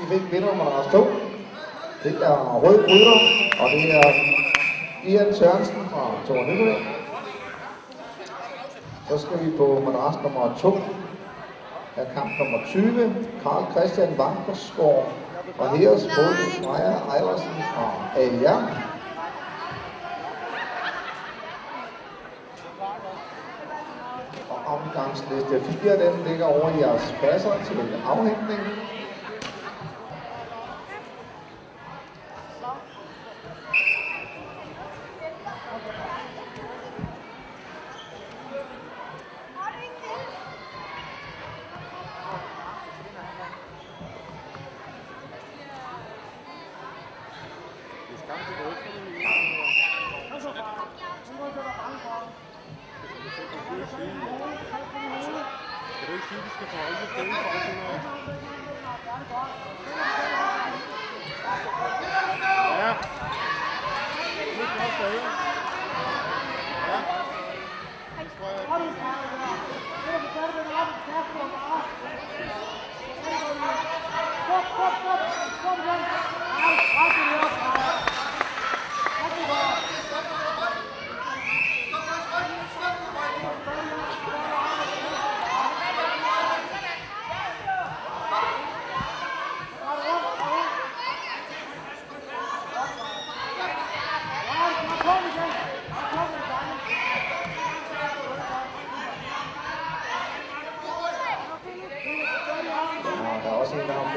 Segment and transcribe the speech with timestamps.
[0.00, 1.06] Vi fik vinder nummer 2.
[2.02, 3.18] Det er Rød Bryder,
[3.60, 4.12] og det er
[5.04, 6.76] Ian Sørensen fra Tore Nyborg.
[9.08, 10.78] Så skal vi på madras nummer 2
[11.96, 15.12] af kamp nummer 20, Karl Christian Vankersgaard
[15.58, 17.86] og Heres Bodil Freja Eilersen fra
[18.22, 18.62] AR.
[24.50, 28.60] Og omgangsliste 4, den ligger over i jeres passer til afhængning.
[56.00, 58.57] Três times que fazem, tem empate na...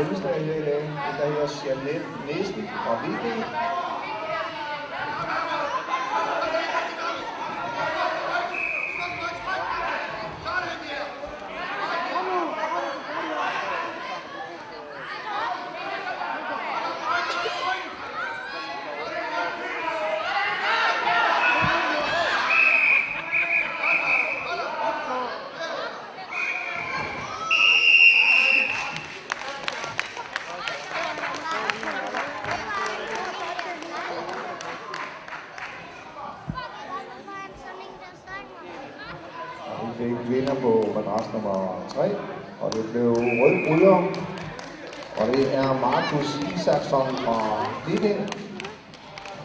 [0.00, 1.00] fødselsdag her i dag.
[1.04, 3.44] En, der hedder Jeanette Næsten fra Viking.
[40.00, 42.00] Fik vinder på madras nummer 3,
[42.60, 43.96] og det blev Rød bryder.
[45.16, 48.49] Og det er Markus Isaksson fra Viking.